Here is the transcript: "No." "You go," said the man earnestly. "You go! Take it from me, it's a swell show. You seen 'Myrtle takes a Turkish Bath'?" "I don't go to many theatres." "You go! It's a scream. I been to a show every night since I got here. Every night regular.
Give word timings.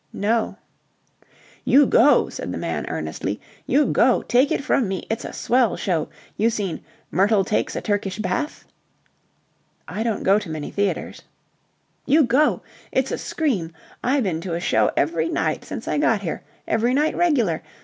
"No." 0.13 0.57
"You 1.63 1.85
go," 1.85 2.27
said 2.27 2.51
the 2.51 2.57
man 2.57 2.87
earnestly. 2.89 3.39
"You 3.67 3.85
go! 3.85 4.23
Take 4.23 4.51
it 4.51 4.63
from 4.63 4.87
me, 4.87 5.05
it's 5.11 5.23
a 5.23 5.31
swell 5.31 5.77
show. 5.77 6.09
You 6.35 6.49
seen 6.49 6.83
'Myrtle 7.11 7.45
takes 7.45 7.75
a 7.75 7.81
Turkish 7.81 8.17
Bath'?" 8.17 8.65
"I 9.87 10.01
don't 10.01 10.23
go 10.23 10.39
to 10.39 10.49
many 10.49 10.71
theatres." 10.71 11.21
"You 12.07 12.23
go! 12.23 12.63
It's 12.91 13.11
a 13.11 13.17
scream. 13.19 13.73
I 14.03 14.19
been 14.21 14.41
to 14.41 14.55
a 14.55 14.59
show 14.59 14.89
every 14.97 15.29
night 15.29 15.63
since 15.65 15.87
I 15.87 15.99
got 15.99 16.21
here. 16.21 16.41
Every 16.67 16.95
night 16.95 17.15
regular. 17.15 17.61